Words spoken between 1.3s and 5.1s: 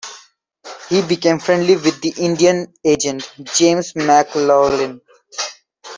friendly with the Indian Agent, James McLaughlin.